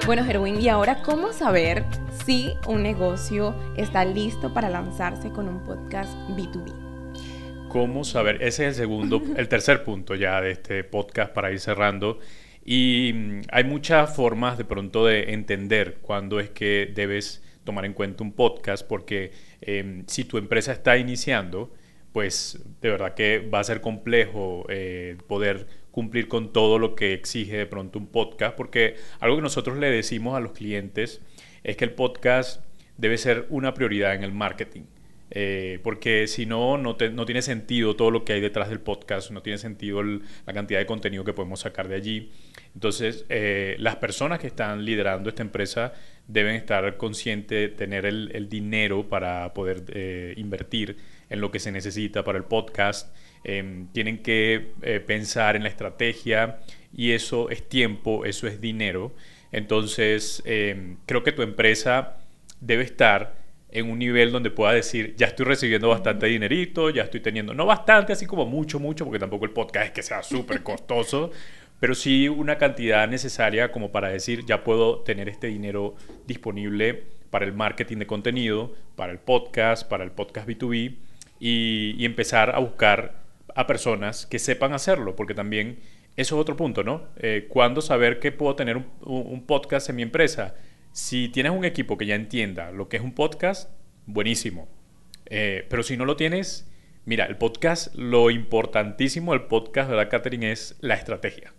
Bueno, 0.06 0.24
Herwin, 0.24 0.58
¿y 0.58 0.68
ahora 0.68 1.02
cómo 1.02 1.34
saber 1.34 1.84
si 2.24 2.54
un 2.66 2.82
negocio 2.82 3.54
está 3.76 4.06
listo 4.06 4.54
para 4.54 4.70
lanzarse 4.70 5.28
con 5.28 5.48
un 5.48 5.62
podcast 5.66 6.14
B2B? 6.30 6.83
Cómo 7.74 8.04
saber, 8.04 8.36
ese 8.36 8.68
es 8.68 8.68
el 8.68 8.74
segundo, 8.74 9.20
el 9.36 9.48
tercer 9.48 9.82
punto 9.82 10.14
ya 10.14 10.40
de 10.40 10.52
este 10.52 10.84
podcast 10.84 11.34
para 11.34 11.50
ir 11.50 11.58
cerrando. 11.58 12.20
Y 12.64 13.10
mm, 13.12 13.40
hay 13.50 13.64
muchas 13.64 14.14
formas 14.14 14.56
de 14.56 14.64
pronto 14.64 15.06
de 15.06 15.32
entender 15.32 15.98
cuándo 16.00 16.38
es 16.38 16.50
que 16.50 16.92
debes 16.94 17.42
tomar 17.64 17.84
en 17.84 17.92
cuenta 17.92 18.22
un 18.22 18.32
podcast, 18.32 18.86
porque 18.86 19.32
em, 19.60 20.04
si 20.06 20.22
tu 20.22 20.38
empresa 20.38 20.70
está 20.70 20.96
iniciando, 20.98 21.74
pues 22.12 22.62
de 22.80 22.90
verdad 22.90 23.14
que 23.14 23.40
va 23.40 23.58
a 23.58 23.64
ser 23.64 23.80
complejo 23.80 24.66
eh, 24.68 25.16
poder 25.26 25.66
cumplir 25.90 26.28
con 26.28 26.52
todo 26.52 26.78
lo 26.78 26.94
que 26.94 27.12
exige 27.12 27.56
de 27.56 27.66
pronto 27.66 27.98
un 27.98 28.06
podcast, 28.06 28.56
porque 28.56 28.94
algo 29.18 29.34
que 29.34 29.42
nosotros 29.42 29.78
le 29.78 29.90
decimos 29.90 30.36
a 30.36 30.40
los 30.40 30.52
clientes 30.52 31.22
es 31.64 31.76
que 31.76 31.84
el 31.86 31.92
podcast 31.94 32.64
debe 32.98 33.18
ser 33.18 33.46
una 33.50 33.74
prioridad 33.74 34.14
en 34.14 34.22
el 34.22 34.32
marketing. 34.32 34.82
Eh, 35.30 35.80
porque 35.82 36.26
si 36.26 36.46
no, 36.46 36.78
no, 36.78 36.96
tiene 36.96 37.42
sentido 37.42 37.96
todo 37.96 38.10
lo 38.10 38.24
que 38.24 38.34
hay 38.34 38.40
detrás 38.40 38.68
del 38.68 38.80
podcast, 38.80 39.30
no 39.30 39.42
tiene 39.42 39.58
sentido 39.58 40.02
la 40.02 40.52
cantidad 40.52 40.78
de 40.78 40.86
contenido 40.86 41.24
que 41.24 41.32
podemos 41.32 41.60
sacar 41.60 41.88
de 41.88 41.96
allí. 41.96 42.30
Entonces, 42.74 43.24
eh, 43.28 43.76
las 43.78 43.96
personas 43.96 44.38
que 44.38 44.46
están 44.46 44.84
liderando 44.84 45.28
esta 45.28 45.42
empresa 45.42 45.92
deben 46.28 46.54
estar 46.54 46.96
conscientes 46.96 47.70
de 47.70 47.76
tener 47.76 48.06
el, 48.06 48.48
dinero 48.48 49.08
para 49.08 49.52
poder 49.54 49.84
eh, 49.88 50.34
invertir 50.36 50.96
en 51.30 51.40
lo 51.40 51.50
que 51.50 51.58
se 51.58 51.72
necesita 51.72 52.22
para 52.22 52.38
el 52.38 52.44
podcast. 52.44 53.14
Em, 53.44 53.88
tienen 53.88 54.22
que 54.22 54.72
pensar 55.06 55.56
en 55.56 55.64
la 55.64 55.68
estrategia 55.68 56.60
y 56.96 57.12
eso 57.12 57.50
es 57.50 57.68
tiempo, 57.68 58.24
eso 58.24 58.46
es 58.46 58.60
dinero. 58.60 59.14
Entonces, 59.52 60.42
em, 60.46 60.96
creo 61.06 61.22
que 61.22 61.32
tu 61.32 61.42
empresa 61.42 62.18
debe 62.60 62.84
estar 62.84 63.43
en 63.74 63.90
un 63.90 63.98
nivel 63.98 64.30
donde 64.30 64.50
pueda 64.50 64.72
decir, 64.72 65.14
ya 65.16 65.26
estoy 65.26 65.46
recibiendo 65.46 65.88
bastante 65.88 66.26
dinerito, 66.26 66.90
ya 66.90 67.02
estoy 67.02 67.20
teniendo, 67.20 67.52
no 67.54 67.66
bastante, 67.66 68.12
así 68.12 68.24
como 68.24 68.46
mucho, 68.46 68.78
mucho, 68.78 69.04
porque 69.04 69.18
tampoco 69.18 69.44
el 69.44 69.50
podcast 69.50 69.86
es 69.86 69.90
que 69.90 70.02
sea 70.02 70.22
súper 70.22 70.62
costoso, 70.62 71.32
pero 71.80 71.94
sí 71.96 72.28
una 72.28 72.56
cantidad 72.56 73.08
necesaria 73.08 73.72
como 73.72 73.90
para 73.90 74.08
decir, 74.08 74.44
ya 74.46 74.62
puedo 74.62 75.00
tener 75.00 75.28
este 75.28 75.48
dinero 75.48 75.96
disponible 76.24 77.02
para 77.30 77.44
el 77.44 77.52
marketing 77.52 77.96
de 77.98 78.06
contenido, 78.06 78.72
para 78.94 79.10
el 79.10 79.18
podcast, 79.18 79.88
para 79.88 80.04
el 80.04 80.12
podcast 80.12 80.48
B2B 80.48 80.94
y, 81.40 82.04
empezar 82.04 82.54
a 82.54 82.60
buscar 82.60 83.24
a 83.56 83.66
personas 83.66 84.24
que 84.26 84.38
sepan 84.38 84.72
hacerlo, 84.72 85.16
porque 85.16 85.34
también 85.34 85.80
eso 86.16 86.36
es 86.36 86.40
otro 86.40 86.56
punto, 86.56 86.84
¿no? 86.84 87.08
Eh, 87.16 87.46
¿Cuándo 87.48 87.80
saber 87.80 88.20
que 88.20 88.30
puedo 88.30 88.54
tener 88.54 88.80
un 89.00 89.44
podcast 89.46 89.90
en 89.90 89.96
mi 89.96 90.02
empresa? 90.02 90.54
Si 90.94 91.28
tienes 91.28 91.50
un 91.50 91.64
equipo 91.64 91.98
que 91.98 92.06
ya 92.06 92.14
entienda 92.14 92.70
lo 92.70 92.88
que 92.88 92.98
es 92.98 93.02
un 93.02 93.16
podcast, 93.16 93.68
buenísimo. 94.06 94.68
Eh, 95.26 95.66
pero 95.68 95.82
si 95.82 95.96
no 95.96 96.04
lo 96.04 96.14
tienes, 96.14 96.70
mira, 97.04 97.24
el 97.24 97.36
podcast, 97.36 97.92
lo 97.96 98.30
importantísimo 98.30 99.32
del 99.32 99.42
podcast, 99.48 99.90
¿verdad, 99.90 100.08
Catherine? 100.08 100.52
Es 100.52 100.76
la 100.82 100.94
estrategia. 100.94 101.52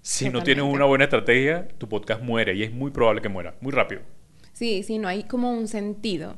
Si 0.00 0.30
no 0.30 0.42
tienes 0.42 0.64
una 0.64 0.84
buena 0.84 1.04
estrategia, 1.04 1.68
tu 1.78 1.88
podcast 1.88 2.24
muere 2.24 2.56
y 2.56 2.64
es 2.64 2.72
muy 2.72 2.90
probable 2.90 3.22
que 3.22 3.28
muera, 3.28 3.54
muy 3.60 3.70
rápido. 3.70 4.00
Sí, 4.52 4.82
sí, 4.82 4.98
no 4.98 5.06
hay 5.06 5.22
como 5.22 5.52
un 5.52 5.68
sentido. 5.68 6.36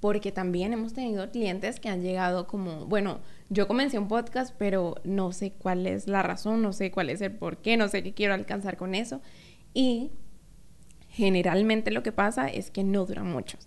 Porque 0.00 0.32
también 0.32 0.72
hemos 0.72 0.94
tenido 0.94 1.30
clientes 1.30 1.78
que 1.78 1.88
han 1.88 2.02
llegado 2.02 2.48
como, 2.48 2.86
bueno, 2.86 3.20
yo 3.50 3.68
comencé 3.68 4.00
un 4.00 4.08
podcast, 4.08 4.52
pero 4.58 4.96
no 5.04 5.30
sé 5.30 5.52
cuál 5.52 5.86
es 5.86 6.08
la 6.08 6.24
razón, 6.24 6.60
no 6.60 6.72
sé 6.72 6.90
cuál 6.90 7.08
es 7.08 7.20
el 7.20 7.36
por 7.36 7.58
qué, 7.58 7.76
no 7.76 7.86
sé 7.86 8.02
qué 8.02 8.14
quiero 8.14 8.34
alcanzar 8.34 8.76
con 8.76 8.96
eso. 8.96 9.22
Y 9.74 10.10
generalmente 11.18 11.90
lo 11.90 12.04
que 12.04 12.12
pasa 12.12 12.46
es 12.46 12.70
que 12.70 12.84
no 12.84 13.04
dura 13.04 13.24
mucho. 13.24 13.58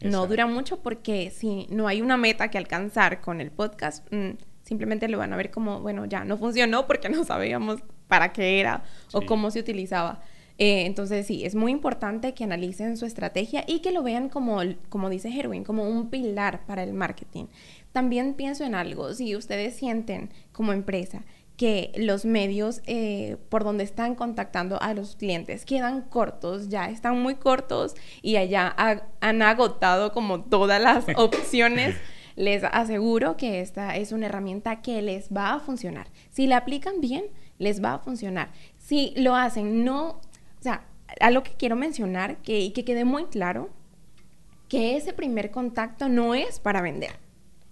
No 0.00 0.28
dura 0.28 0.46
mucho 0.46 0.80
porque 0.80 1.30
si 1.30 1.66
no 1.68 1.88
hay 1.88 2.02
una 2.02 2.16
meta 2.16 2.48
que 2.48 2.56
alcanzar 2.56 3.20
con 3.20 3.40
el 3.40 3.50
podcast, 3.50 4.06
mm, 4.12 4.36
simplemente 4.62 5.08
lo 5.08 5.18
van 5.18 5.32
a 5.32 5.36
ver 5.36 5.50
como, 5.50 5.80
bueno, 5.80 6.06
ya 6.06 6.24
no 6.24 6.38
funcionó 6.38 6.86
porque 6.86 7.08
no 7.08 7.24
sabíamos 7.24 7.80
para 8.06 8.32
qué 8.32 8.60
era 8.60 8.84
o 9.12 9.22
cómo 9.22 9.50
se 9.50 9.58
utilizaba. 9.58 10.22
Eh, 10.56 10.86
entonces 10.86 11.26
sí, 11.26 11.44
es 11.44 11.56
muy 11.56 11.72
importante 11.72 12.32
que 12.32 12.44
analicen 12.44 12.96
su 12.96 13.06
estrategia 13.06 13.64
y 13.66 13.80
que 13.80 13.90
lo 13.90 14.04
vean 14.04 14.28
como, 14.28 14.60
como 14.88 15.10
dice 15.10 15.36
Herwin, 15.36 15.64
como 15.64 15.88
un 15.88 16.10
pilar 16.10 16.64
para 16.64 16.84
el 16.84 16.92
marketing. 16.92 17.46
También 17.90 18.34
pienso 18.34 18.62
en 18.62 18.76
algo, 18.76 19.12
si 19.14 19.34
ustedes 19.34 19.74
sienten 19.74 20.30
como 20.52 20.72
empresa 20.72 21.24
que 21.60 21.92
los 21.94 22.24
medios 22.24 22.80
eh, 22.86 23.36
por 23.50 23.64
donde 23.64 23.84
están 23.84 24.14
contactando 24.14 24.80
a 24.80 24.94
los 24.94 25.14
clientes 25.14 25.66
quedan 25.66 26.00
cortos, 26.00 26.70
ya 26.70 26.88
están 26.88 27.20
muy 27.20 27.34
cortos 27.34 27.96
y 28.22 28.36
allá 28.36 28.74
han 29.20 29.42
agotado 29.42 30.10
como 30.12 30.42
todas 30.42 30.80
las 30.80 31.04
opciones. 31.16 31.96
les 32.34 32.64
aseguro 32.64 33.36
que 33.36 33.60
esta 33.60 33.94
es 33.98 34.12
una 34.12 34.24
herramienta 34.24 34.80
que 34.80 35.02
les 35.02 35.28
va 35.28 35.52
a 35.52 35.60
funcionar. 35.60 36.06
Si 36.30 36.46
la 36.46 36.56
aplican 36.56 37.02
bien, 37.02 37.26
les 37.58 37.84
va 37.84 37.92
a 37.92 37.98
funcionar. 37.98 38.52
Si 38.78 39.12
lo 39.16 39.36
hacen, 39.36 39.84
no, 39.84 40.12
o 40.12 40.62
sea, 40.62 40.86
algo 41.20 41.42
que 41.42 41.52
quiero 41.58 41.76
mencionar 41.76 42.38
que, 42.38 42.60
y 42.60 42.70
que 42.70 42.86
quede 42.86 43.04
muy 43.04 43.26
claro, 43.26 43.68
que 44.70 44.96
ese 44.96 45.12
primer 45.12 45.50
contacto 45.50 46.08
no 46.08 46.34
es 46.34 46.58
para 46.58 46.80
vender. 46.80 47.18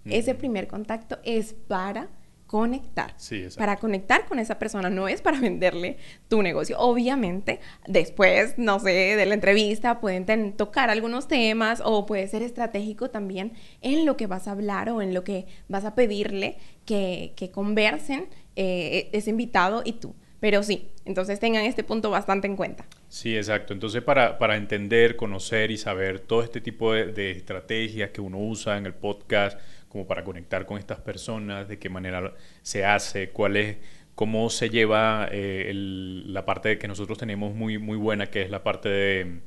Ese 0.05 0.35
primer 0.35 0.67
contacto 0.67 1.17
es 1.23 1.53
para 1.53 2.09
conectar. 2.49 3.13
para 3.59 3.75
conectar 3.75 4.25
con 4.25 4.39
esa 4.39 4.57
persona, 4.57 4.89
no 4.89 5.07
es 5.07 5.21
para 5.21 5.39
venderle 5.39 5.97
tu 6.29 6.41
negocio. 6.41 6.79
Obviamente, 6.79 7.59
después, 7.87 8.55
no 8.57 8.79
sé, 8.79 9.15
de 9.15 9.25
la 9.27 9.35
entrevista 9.35 9.99
pueden 9.99 10.53
tocar 10.53 10.89
algunos 10.89 11.27
temas 11.27 11.79
o 11.85 12.07
puede 12.07 12.27
ser 12.27 12.41
estratégico 12.41 13.11
también 13.11 13.53
en 13.81 14.03
lo 14.03 14.17
que 14.17 14.25
vas 14.25 14.47
a 14.47 14.53
hablar 14.53 14.89
o 14.89 15.03
en 15.03 15.13
lo 15.13 15.23
que 15.23 15.45
vas 15.67 15.85
a 15.85 15.93
pedirle 15.93 16.57
que, 16.85 17.51
conversen 17.53 18.29
eh, 18.55 19.09
ese 19.11 19.29
invitado 19.29 19.83
y 19.85 19.93
tú. 19.93 20.15
Pero 20.39 20.63
sí, 20.63 20.89
entonces 21.05 21.39
tengan 21.39 21.65
este 21.65 21.83
punto 21.83 22.09
bastante 22.09 22.47
en 22.47 22.55
cuenta. 22.55 22.87
Sí, 23.09 23.35
exacto. 23.35 23.73
Entonces, 23.73 24.01
para, 24.01 24.39
para 24.39 24.55
entender, 24.55 25.15
conocer 25.15 25.69
y 25.69 25.77
saber 25.77 26.19
todo 26.19 26.41
este 26.41 26.61
tipo 26.61 26.93
de, 26.93 27.11
de 27.11 27.31
estrategias 27.31 28.09
que 28.09 28.21
uno 28.21 28.39
usa 28.39 28.77
en 28.77 28.87
el 28.87 28.95
podcast, 28.95 29.59
como 29.89 30.07
para 30.07 30.23
conectar 30.23 30.65
con 30.65 30.77
estas 30.77 30.99
personas, 30.99 31.67
de 31.67 31.79
qué 31.79 31.89
manera 31.89 32.33
se 32.61 32.85
hace, 32.85 33.31
cuál 33.31 33.57
es, 33.57 33.77
cómo 34.15 34.49
se 34.49 34.69
lleva 34.69 35.27
eh, 35.31 35.71
la 35.73 36.45
parte 36.45 36.77
que 36.77 36.87
nosotros 36.87 37.17
tenemos 37.17 37.55
muy, 37.55 37.77
muy 37.77 37.97
buena, 37.97 38.27
que 38.27 38.41
es 38.43 38.49
la 38.49 38.63
parte 38.63 38.89
de, 38.89 39.39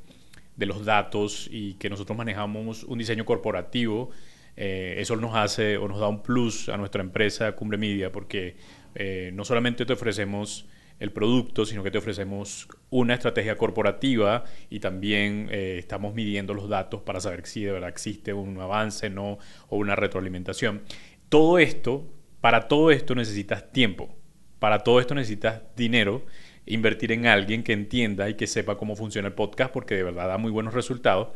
los 0.67 0.85
datos 0.85 1.49
y 1.51 1.75
que 1.75 1.91
nosotros 1.91 2.17
manejamos 2.17 2.85
un 2.85 2.99
diseño 2.99 3.25
corporativo. 3.25 4.11
Eh, 4.57 4.97
eso 4.99 5.17
nos 5.17 5.35
hace 5.35 5.77
o 5.77 5.89
nos 5.89 5.99
da 5.99 6.09
un 6.09 6.23
plus 6.23 6.69
a 6.69 6.77
nuestra 6.77 7.03
empresa 7.03 7.53
Cumbre 7.53 7.79
Media 7.79 8.13
porque 8.13 8.57
eh, 8.95 9.31
no 9.35 9.45
solamente 9.45 9.85
te 9.87 9.93
ofrecemos 9.93 10.67
el 11.03 11.11
producto, 11.11 11.67
sino 11.67 11.83
que 11.83 11.91
te 11.91 11.99
ofrecemos 11.99 12.69
una 12.89 13.15
estrategia 13.15 13.57
corporativa 13.57 14.45
y 14.71 14.79
también 14.79 15.49
eh, 15.51 15.75
estamos 15.81 16.15
midiendo 16.15 16.55
los 16.55 16.69
datos 16.69 17.03
para 17.03 17.21
saber 17.21 17.45
si 17.45 17.65
de 17.65 17.73
verdad 17.73 17.89
existe 17.89 18.33
un 18.33 18.57
avance 18.61 19.13
o 19.17 19.39
una 19.71 19.97
retroalimentación. 19.97 20.83
Todo 21.29 21.59
esto, 21.59 22.07
para 22.41 22.69
todo 22.69 22.93
esto 22.93 23.17
necesitas 23.17 23.73
tiempo, 23.73 24.15
para 24.61 24.79
todo 24.85 25.01
esto 25.01 25.17
necesitas 25.17 25.63
dinero, 25.75 26.25
invertir 26.67 27.11
en 27.11 27.27
alguien 27.27 27.65
que 27.65 27.73
entienda 27.73 28.31
y 28.31 28.35
que 28.35 28.47
sepa 28.47 28.77
cómo 28.77 28.95
funciona 28.95 29.27
el 29.27 29.35
podcast 29.35 29.73
porque 29.73 29.97
de 29.97 30.05
verdad 30.05 30.29
da 30.29 30.39
muy 30.39 30.53
buenos 30.53 30.73
resultados 30.73 31.31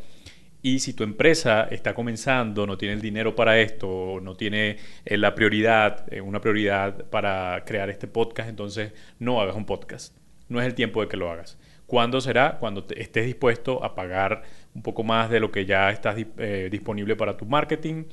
y 0.67 0.79
si 0.79 0.93
tu 0.93 1.05
empresa 1.05 1.69
está 1.71 1.93
comenzando, 1.93 2.67
no 2.67 2.77
tiene 2.77 2.95
el 2.95 3.01
dinero 3.01 3.33
para 3.33 3.57
esto, 3.57 4.19
no 4.21 4.35
tiene 4.35 4.75
eh, 5.05 5.15
la 5.15 5.33
prioridad, 5.33 6.11
eh, 6.11 6.19
una 6.19 6.41
prioridad 6.41 7.05
para 7.05 7.63
crear 7.65 7.89
este 7.89 8.07
podcast, 8.07 8.49
entonces 8.49 8.91
no 9.17 9.39
hagas 9.39 9.55
un 9.55 9.65
podcast. 9.65 10.17
No 10.49 10.59
es 10.59 10.67
el 10.67 10.75
tiempo 10.75 10.99
de 10.99 11.07
que 11.07 11.15
lo 11.15 11.31
hagas. 11.31 11.57
¿Cuándo 11.85 12.19
será? 12.19 12.57
Cuando 12.59 12.85
estés 12.97 13.25
dispuesto 13.25 13.81
a 13.81 13.95
pagar 13.95 14.43
un 14.75 14.81
poco 14.81 15.05
más 15.05 15.29
de 15.29 15.39
lo 15.39 15.51
que 15.51 15.65
ya 15.65 15.89
estás 15.89 16.17
eh, 16.37 16.67
disponible 16.69 17.15
para 17.15 17.37
tu 17.37 17.45
marketing, 17.45 18.03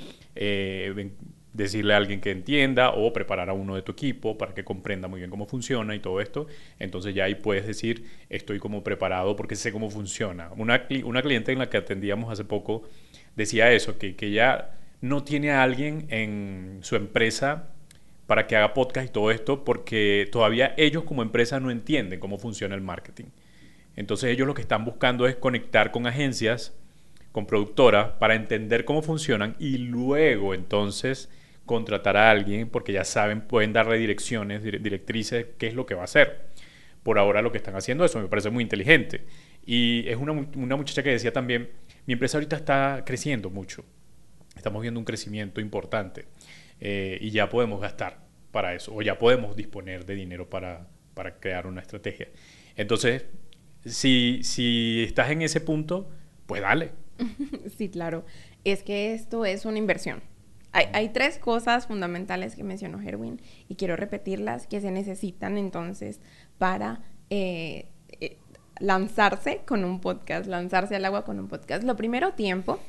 decirle 1.54 1.94
a 1.94 1.96
alguien 1.96 2.20
que 2.20 2.32
entienda 2.32 2.90
o 2.90 3.12
preparar 3.12 3.48
a 3.48 3.52
uno 3.52 3.76
de 3.76 3.82
tu 3.82 3.92
equipo 3.92 4.36
para 4.36 4.52
que 4.52 4.64
comprenda 4.64 5.08
muy 5.08 5.20
bien 5.20 5.30
cómo 5.30 5.46
funciona 5.46 5.94
y 5.94 6.00
todo 6.00 6.20
esto. 6.20 6.46
Entonces 6.78 7.14
ya 7.14 7.24
ahí 7.24 7.36
puedes 7.36 7.66
decir, 7.66 8.04
estoy 8.28 8.58
como 8.58 8.84
preparado 8.84 9.36
porque 9.36 9.56
sé 9.56 9.72
cómo 9.72 9.88
funciona. 9.88 10.50
Una, 10.56 10.86
una 11.04 11.22
cliente 11.22 11.52
en 11.52 11.60
la 11.60 11.70
que 11.70 11.78
atendíamos 11.78 12.30
hace 12.30 12.44
poco 12.44 12.82
decía 13.36 13.72
eso, 13.72 13.96
que, 13.98 14.16
que 14.16 14.32
ya 14.32 14.72
no 15.00 15.22
tiene 15.22 15.52
a 15.52 15.62
alguien 15.62 16.06
en 16.10 16.80
su 16.82 16.96
empresa 16.96 17.68
para 18.26 18.46
que 18.46 18.56
haga 18.56 18.74
podcast 18.74 19.08
y 19.08 19.12
todo 19.12 19.30
esto 19.30 19.64
porque 19.64 20.28
todavía 20.32 20.74
ellos 20.76 21.04
como 21.04 21.22
empresa 21.22 21.60
no 21.60 21.70
entienden 21.70 22.18
cómo 22.18 22.38
funciona 22.38 22.74
el 22.74 22.80
marketing. 22.80 23.26
Entonces 23.96 24.30
ellos 24.30 24.46
lo 24.48 24.54
que 24.54 24.62
están 24.62 24.84
buscando 24.84 25.26
es 25.28 25.36
conectar 25.36 25.92
con 25.92 26.06
agencias, 26.06 26.74
con 27.30 27.46
productoras, 27.46 28.12
para 28.18 28.34
entender 28.34 28.84
cómo 28.84 29.02
funcionan 29.02 29.54
y 29.60 29.78
luego 29.78 30.52
entonces 30.54 31.28
contratar 31.66 32.16
a 32.16 32.30
alguien 32.30 32.68
porque 32.68 32.92
ya 32.92 33.04
saben, 33.04 33.40
pueden 33.42 33.72
darle 33.72 33.98
direcciones, 33.98 34.62
directrices, 34.62 35.46
qué 35.58 35.66
es 35.68 35.74
lo 35.74 35.86
que 35.86 35.94
va 35.94 36.02
a 36.02 36.04
hacer. 36.04 36.48
Por 37.02 37.18
ahora 37.18 37.42
lo 37.42 37.52
que 37.52 37.58
están 37.58 37.76
haciendo 37.76 38.04
eso 38.04 38.20
me 38.20 38.28
parece 38.28 38.50
muy 38.50 38.62
inteligente. 38.62 39.24
Y 39.66 40.08
es 40.08 40.16
una, 40.16 40.32
una 40.32 40.76
muchacha 40.76 41.02
que 41.02 41.10
decía 41.10 41.32
también, 41.32 41.70
mi 42.06 42.12
empresa 42.12 42.36
ahorita 42.38 42.56
está 42.56 43.02
creciendo 43.06 43.50
mucho, 43.50 43.84
estamos 44.56 44.82
viendo 44.82 45.00
un 45.00 45.06
crecimiento 45.06 45.60
importante 45.60 46.26
eh, 46.80 47.18
y 47.20 47.30
ya 47.30 47.48
podemos 47.48 47.80
gastar 47.80 48.18
para 48.50 48.74
eso, 48.74 48.94
o 48.94 49.02
ya 49.02 49.18
podemos 49.18 49.56
disponer 49.56 50.04
de 50.04 50.14
dinero 50.14 50.48
para, 50.48 50.86
para 51.14 51.38
crear 51.40 51.66
una 51.66 51.80
estrategia. 51.80 52.28
Entonces, 52.76 53.24
si, 53.84 54.40
si 54.42 55.02
estás 55.04 55.30
en 55.30 55.42
ese 55.42 55.60
punto, 55.60 56.10
pues 56.46 56.62
dale. 56.62 56.92
Sí, 57.76 57.88
claro. 57.88 58.24
Es 58.64 58.82
que 58.82 59.14
esto 59.14 59.44
es 59.44 59.64
una 59.64 59.78
inversión. 59.78 60.22
Hay, 60.74 61.10
tres 61.10 61.38
cosas 61.38 61.86
fundamentales 61.86 62.56
que 62.56 62.64
mencionó 62.64 63.00
Herwin 63.00 63.40
y 63.68 63.76
quiero 63.76 63.94
repetirlas 63.94 64.66
que 64.66 64.80
se 64.80 64.90
necesitan 64.90 65.56
entonces 65.56 66.20
para 66.58 67.00
eh, 67.30 67.86
eh, 68.20 68.38
lanzarse 68.80 69.60
con 69.64 69.84
un 69.84 70.00
podcast, 70.00 70.46
lanzarse 70.46 70.96
al 70.96 71.04
agua 71.04 71.24
con 71.24 71.38
un 71.38 71.46
podcast. 71.48 71.84
Lo 71.84 71.96
primero, 71.96 72.32
tiempo. 72.32 72.80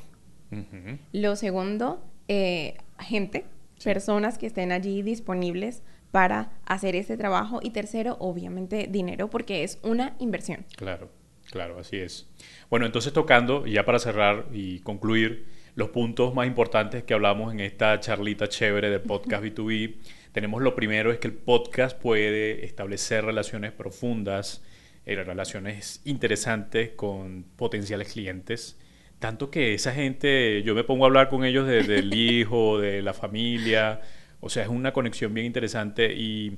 Lo 1.11 1.35
segundo, 1.35 2.03
eh, 2.27 2.77
gente, 2.99 3.45
personas 3.83 4.37
que 4.37 4.47
estén 4.47 4.71
allí 4.71 5.01
disponibles 5.03 5.83
para 6.09 6.53
hacer 6.65 6.95
ese 6.95 7.17
trabajo. 7.17 7.59
Y 7.61 7.69
tercero, 7.69 8.17
obviamente, 8.19 8.87
dinero, 8.89 9.29
porque 9.29 9.63
es 9.63 9.79
una 9.83 10.15
inversión. 10.19 10.65
Claro. 10.75 11.09
Claro, 11.51 11.79
así 11.79 11.97
es. 11.97 12.27
Bueno, 12.69 12.85
entonces 12.85 13.13
tocando, 13.13 13.65
ya 13.65 13.85
para 13.85 13.99
cerrar 13.99 14.47
y 14.51 14.79
concluir, 14.79 15.45
los 15.75 15.89
puntos 15.89 16.33
más 16.33 16.47
importantes 16.47 17.03
que 17.03 17.13
hablamos 17.13 17.53
en 17.53 17.59
esta 17.59 17.99
charlita 17.99 18.47
chévere 18.47 18.89
de 18.89 18.99
podcast 18.99 19.43
B2B, 19.43 19.95
tenemos 20.31 20.61
lo 20.61 20.75
primero 20.75 21.11
es 21.11 21.19
que 21.19 21.27
el 21.27 21.33
podcast 21.33 21.97
puede 21.97 22.65
establecer 22.65 23.25
relaciones 23.25 23.71
profundas, 23.71 24.63
eh, 25.05 25.15
relaciones 25.15 26.01
interesantes 26.05 26.91
con 26.91 27.45
potenciales 27.55 28.11
clientes. 28.11 28.77
Tanto 29.19 29.49
que 29.49 29.73
esa 29.73 29.93
gente, 29.93 30.63
yo 30.63 30.75
me 30.75 30.83
pongo 30.83 31.05
a 31.05 31.07
hablar 31.07 31.29
con 31.29 31.45
ellos 31.45 31.67
del 31.67 32.13
hijo, 32.19 32.79
de 32.79 33.01
la 33.01 33.13
familia, 33.13 34.01
o 34.39 34.49
sea, 34.49 34.63
es 34.63 34.69
una 34.69 34.93
conexión 34.93 35.33
bien 35.33 35.45
interesante 35.45 36.13
y, 36.13 36.57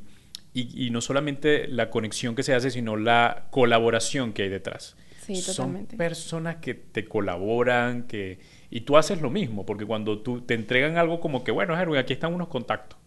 y, 0.62 0.90
no 0.90 1.02
solamente 1.02 1.68
la 1.68 1.90
conexión 1.90 2.36
que 2.36 2.44
se 2.44 2.54
hace, 2.54 2.72
sino 2.72 2.98
la 2.98 3.48
colaboración 3.52 4.34
que 4.34 4.44
hay 4.44 4.50
detrás. 4.50 4.96
Sí, 5.22 5.42
totalmente. 5.46 5.92
Son 5.92 5.98
personas 5.98 6.56
que 6.58 6.74
te 6.74 7.06
colaboran, 7.06 8.08
que... 8.08 8.40
Y 8.70 8.82
tú 8.82 8.98
haces 8.98 9.22
lo 9.22 9.30
mismo, 9.30 9.66
porque 9.66 9.86
cuando 9.86 10.20
tú 10.20 10.42
te 10.42 10.54
entregan 10.54 10.98
algo 10.98 11.20
como 11.20 11.44
que, 11.44 11.52
bueno, 11.52 11.78
Erwin, 11.78 12.00
aquí 12.00 12.14
están 12.14 12.34
unos 12.34 12.48
contactos 12.48 12.98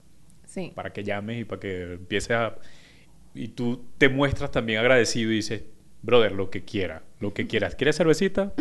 para 0.74 0.92
que 0.92 1.04
llames 1.04 1.40
y 1.40 1.44
para 1.44 1.60
que 1.60 1.92
empieces 1.94 2.32
a... 2.32 2.56
Y 3.34 3.48
tú 3.48 3.84
te 3.98 4.08
muestras 4.08 4.50
también 4.50 4.80
agradecido 4.80 5.30
y 5.30 5.36
dices, 5.36 5.62
brother, 6.02 6.32
lo 6.32 6.50
que 6.50 6.64
quiera, 6.64 7.02
lo 7.20 7.32
que 7.32 7.46
quieras. 7.46 7.74
¿Quieres 7.74 7.96
cervecita? 7.96 8.52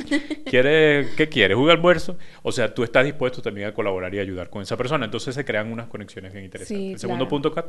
¿Quieres, 0.46 1.08
¿Qué 1.16 1.30
quieres? 1.30 1.58
¿Un 1.58 1.70
almuerzo? 1.70 2.18
O 2.44 2.52
sea, 2.52 2.74
tú 2.74 2.84
estás 2.84 3.06
dispuesto 3.06 3.42
también 3.42 3.68
a 3.68 3.74
colaborar 3.74 4.14
y 4.14 4.20
ayudar 4.20 4.50
con 4.50 4.62
esa 4.62 4.78
persona. 4.78 5.06
Entonces 5.06 5.36
se 5.36 5.46
crean 5.46 5.72
unas 5.72 5.88
conexiones 5.88 6.34
bien 6.34 6.46
interesantes. 6.46 6.94
El 6.94 7.00
segundo 7.00 7.28
punto, 7.28 7.52
Kat. 7.52 7.68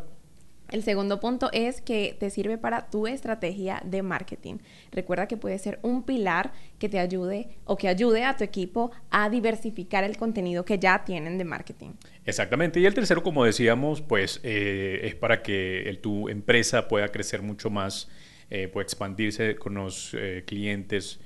El 0.70 0.82
segundo 0.82 1.20
punto 1.20 1.50
es 1.52 1.80
que 1.80 2.16
te 2.18 2.30
sirve 2.30 2.56
para 2.56 2.90
tu 2.90 3.06
estrategia 3.06 3.82
de 3.84 4.02
marketing. 4.02 4.58
Recuerda 4.92 5.26
que 5.26 5.36
puede 5.36 5.58
ser 5.58 5.78
un 5.82 6.04
pilar 6.04 6.52
que 6.78 6.88
te 6.88 6.98
ayude 6.98 7.48
o 7.64 7.76
que 7.76 7.88
ayude 7.88 8.24
a 8.24 8.36
tu 8.36 8.44
equipo 8.44 8.92
a 9.10 9.28
diversificar 9.28 10.04
el 10.04 10.16
contenido 10.16 10.64
que 10.64 10.78
ya 10.78 11.04
tienen 11.04 11.38
de 11.38 11.44
marketing. 11.44 11.90
Exactamente. 12.24 12.78
Y 12.78 12.86
el 12.86 12.94
tercero, 12.94 13.22
como 13.22 13.44
decíamos, 13.44 14.00
pues 14.00 14.40
eh, 14.42 15.00
es 15.02 15.14
para 15.14 15.42
que 15.42 15.98
tu 16.00 16.28
empresa 16.28 16.88
pueda 16.88 17.08
crecer 17.08 17.42
mucho 17.42 17.70
más, 17.70 18.08
eh, 18.50 18.68
pueda 18.68 18.84
expandirse 18.84 19.56
con 19.56 19.74
los 19.74 20.14
eh, 20.14 20.44
clientes, 20.46 21.20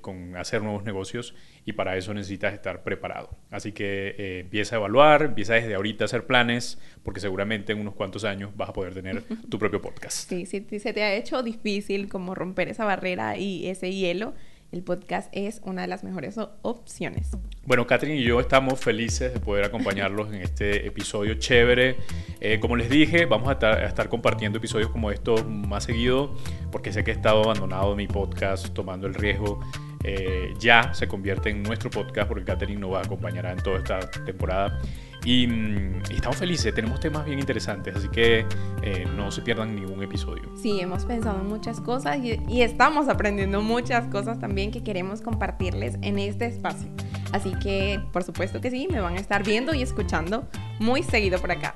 con 0.00 0.36
hacer 0.36 0.62
nuevos 0.62 0.84
negocios 0.84 1.34
y 1.64 1.72
para 1.72 1.96
eso 1.96 2.14
necesitas 2.14 2.54
estar 2.54 2.82
preparado. 2.82 3.36
Así 3.50 3.72
que 3.72 4.14
eh, 4.16 4.40
empieza 4.40 4.76
a 4.76 4.78
evaluar, 4.78 5.22
empieza 5.22 5.54
desde 5.54 5.74
ahorita 5.74 6.04
a 6.04 6.06
hacer 6.06 6.26
planes, 6.26 6.78
porque 7.02 7.20
seguramente 7.20 7.72
en 7.72 7.80
unos 7.80 7.94
cuantos 7.94 8.24
años 8.24 8.56
vas 8.56 8.70
a 8.70 8.72
poder 8.72 8.94
tener 8.94 9.22
tu 9.50 9.58
propio 9.58 9.82
podcast. 9.82 10.28
Sí, 10.28 10.46
si 10.46 10.64
se 10.78 10.92
te 10.94 11.02
ha 11.02 11.14
hecho 11.14 11.42
difícil 11.42 12.08
como 12.08 12.34
romper 12.34 12.68
esa 12.68 12.86
barrera 12.86 13.36
y 13.36 13.66
ese 13.66 13.92
hielo, 13.92 14.32
el 14.70 14.82
podcast 14.82 15.30
es 15.32 15.60
una 15.64 15.82
de 15.82 15.88
las 15.88 16.04
mejores 16.04 16.38
opciones. 16.62 17.30
Bueno, 17.64 17.86
Catherine 17.86 18.18
y 18.18 18.24
yo 18.24 18.40
estamos 18.40 18.78
felices 18.78 19.32
de 19.32 19.40
poder 19.40 19.64
acompañarlos 19.64 20.28
en 20.28 20.42
este 20.42 20.86
episodio 20.86 21.34
chévere. 21.34 21.96
Eh, 22.40 22.60
como 22.60 22.76
les 22.76 22.90
didije, 22.90 23.26
vamos 23.26 23.48
a 23.48 23.52
estar, 23.52 24.08
compartiendo 24.08 24.58
episodios 24.58 24.90
como 24.90 25.10
estos 25.10 25.46
más 25.46 25.84
seguido, 25.84 26.34
porque 26.70 26.92
sé 26.92 27.02
que 27.02 27.12
he 27.12 27.14
estado 27.14 27.42
abandonado 27.44 27.96
mi 27.96 28.06
podcast, 28.06 28.68
tomando 28.74 29.06
el 29.06 29.14
riesgo 29.14 29.60
eh, 30.04 30.54
ya 30.58 30.94
se 30.94 31.08
convierte 31.08 31.50
en 31.50 31.62
nuestro 31.62 31.90
podcast 31.90 32.28
porque 32.28 32.44
Catherine 32.44 32.80
nos 32.80 32.92
va 32.92 33.00
a 33.00 33.02
acompañar 33.02 33.46
en 33.46 33.58
toda 33.58 33.78
esta 33.78 33.98
temporada. 34.24 34.80
Y, 35.28 35.46
mm, 35.46 36.04
estamos 36.10 36.38
felices, 36.38 36.72
tenemos 36.72 37.00
temas 37.00 37.26
bien 37.26 37.38
interesantes, 37.38 37.94
así 37.94 38.08
que 38.08 38.46
eh, 38.80 39.06
no 39.14 39.30
se 39.30 39.42
pierdan 39.42 39.76
ningún 39.76 40.02
episodio. 40.02 40.44
Sí, 40.56 40.80
hemos 40.80 41.04
pensado 41.04 41.38
en 41.42 41.48
muchas 41.48 41.82
cosas 41.82 42.16
y, 42.16 42.40
y 42.48 42.62
estamos 42.62 43.10
aprendiendo 43.10 43.60
muchas 43.60 44.06
cosas 44.06 44.38
también 44.38 44.70
que 44.70 44.82
queremos 44.82 45.20
compartirles 45.20 45.98
en 46.00 46.18
este 46.18 46.46
espacio. 46.46 46.88
Así 47.32 47.52
que, 47.62 48.00
por 48.10 48.24
supuesto 48.24 48.62
que 48.62 48.70
sí, 48.70 48.88
me 48.90 49.00
van 49.00 49.18
a 49.18 49.20
estar 49.20 49.44
viendo 49.44 49.74
y 49.74 49.82
escuchando 49.82 50.48
muy 50.78 51.02
seguido 51.02 51.38
por 51.38 51.50
acá. 51.50 51.74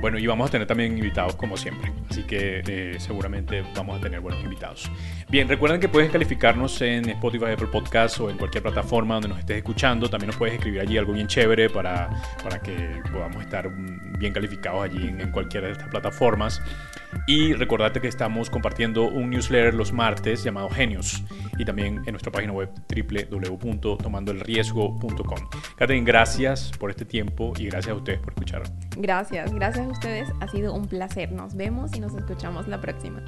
Bueno, 0.00 0.20
y 0.20 0.26
vamos 0.28 0.48
a 0.48 0.52
tener 0.52 0.68
también 0.68 0.96
invitados 0.96 1.34
como 1.34 1.56
siempre, 1.56 1.92
así 2.12 2.24
que 2.24 2.62
eh, 2.66 2.96
seguramente 2.98 3.64
vamos 3.74 3.98
a 3.98 4.00
tener 4.00 4.20
buenos 4.20 4.42
invitados. 4.44 4.90
Bien, 5.30 5.48
recuerden 5.48 5.80
que 5.80 5.88
puedes 5.88 6.10
calificarnos 6.10 6.80
en 6.82 7.08
Spotify, 7.08 7.46
Apple 7.52 7.68
Podcast 7.68 8.20
o 8.20 8.28
en 8.28 8.36
cualquier 8.36 8.62
plataforma 8.62 9.14
donde 9.14 9.28
nos 9.28 9.38
estés 9.38 9.56
escuchando. 9.58 10.10
También 10.10 10.28
nos 10.28 10.36
puedes 10.36 10.54
escribir 10.54 10.80
allí 10.80 10.98
algo 10.98 11.14
bien 11.14 11.26
chévere 11.26 11.70
para, 11.70 12.10
para 12.42 12.60
que 12.60 13.00
podamos 13.10 13.42
estar 13.42 13.66
bien 14.22 14.32
calificados 14.32 14.84
allí 14.84 15.08
en, 15.08 15.20
en 15.20 15.30
cualquiera 15.30 15.66
de 15.66 15.72
estas 15.72 15.88
plataformas. 15.88 16.62
Y 17.26 17.52
recordate 17.52 18.00
que 18.00 18.08
estamos 18.08 18.48
compartiendo 18.48 19.08
un 19.08 19.28
newsletter 19.30 19.74
los 19.74 19.92
martes 19.92 20.42
llamado 20.42 20.70
Genius 20.70 21.22
y 21.58 21.64
también 21.64 22.02
en 22.06 22.12
nuestra 22.12 22.32
página 22.32 22.52
web 22.52 22.70
www.tomandoelriesgo.com. 22.88 25.38
Catherine, 25.76 26.06
gracias 26.06 26.72
por 26.78 26.90
este 26.90 27.04
tiempo 27.04 27.52
y 27.58 27.66
gracias 27.66 27.92
a 27.92 27.96
ustedes 27.96 28.20
por 28.20 28.30
escuchar. 28.30 28.62
Gracias, 28.96 29.52
gracias 29.52 29.86
a 29.86 29.90
ustedes. 29.90 30.28
Ha 30.40 30.48
sido 30.48 30.72
un 30.72 30.86
placer. 30.86 31.32
Nos 31.32 31.54
vemos 31.54 31.94
y 31.96 32.00
nos 32.00 32.14
escuchamos 32.14 32.66
la 32.68 32.80
próxima. 32.80 33.22